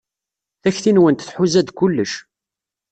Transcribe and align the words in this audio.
Takti-nwent 0.61 1.21
tḥuza-d 1.27 1.69
kullec. 1.77 2.13